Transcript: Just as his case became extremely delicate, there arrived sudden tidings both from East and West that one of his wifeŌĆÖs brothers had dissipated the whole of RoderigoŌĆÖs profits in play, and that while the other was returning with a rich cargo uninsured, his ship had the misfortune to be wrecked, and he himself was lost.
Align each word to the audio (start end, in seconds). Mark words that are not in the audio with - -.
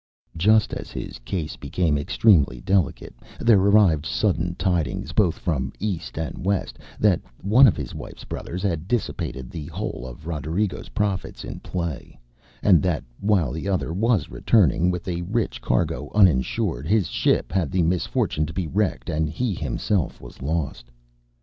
Just 0.35 0.73
as 0.73 0.89
his 0.89 1.19
case 1.25 1.57
became 1.57 1.95
extremely 1.95 2.59
delicate, 2.59 3.13
there 3.39 3.59
arrived 3.59 4.03
sudden 4.03 4.55
tidings 4.55 5.11
both 5.11 5.37
from 5.37 5.71
East 5.77 6.17
and 6.17 6.43
West 6.43 6.79
that 6.99 7.21
one 7.43 7.67
of 7.67 7.77
his 7.77 7.93
wifeŌĆÖs 7.93 8.27
brothers 8.27 8.63
had 8.63 8.87
dissipated 8.87 9.51
the 9.51 9.67
whole 9.67 10.07
of 10.07 10.23
RoderigoŌĆÖs 10.25 10.91
profits 10.95 11.43
in 11.45 11.59
play, 11.59 12.19
and 12.63 12.81
that 12.81 13.03
while 13.19 13.51
the 13.51 13.67
other 13.69 13.93
was 13.93 14.31
returning 14.31 14.89
with 14.89 15.07
a 15.07 15.21
rich 15.21 15.61
cargo 15.61 16.09
uninsured, 16.15 16.87
his 16.87 17.07
ship 17.07 17.51
had 17.51 17.69
the 17.69 17.83
misfortune 17.83 18.47
to 18.47 18.53
be 18.53 18.65
wrecked, 18.65 19.07
and 19.07 19.29
he 19.29 19.53
himself 19.53 20.19
was 20.19 20.41
lost. 20.41 20.89